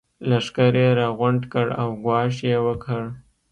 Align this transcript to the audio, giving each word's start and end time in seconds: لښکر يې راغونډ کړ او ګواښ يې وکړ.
لښکر 0.29 0.73
يې 0.81 0.89
راغونډ 0.99 1.41
کړ 1.53 1.67
او 1.81 1.89
ګواښ 2.03 2.35
يې 2.49 2.57
وکړ. 2.67 3.03